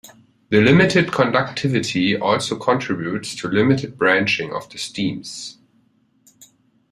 The 0.49 0.59
limited 0.59 1.11
conductivity 1.11 2.17
also 2.17 2.57
contributes 2.57 3.35
to 3.35 3.47
limited 3.47 3.99
branching 3.99 4.51
of 4.51 4.67
the 4.71 4.79
stems. 4.79 5.59